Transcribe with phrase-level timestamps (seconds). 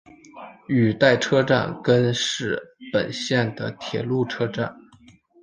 [0.65, 2.59] 羽带车站根室
[2.91, 4.75] 本线的铁路车站。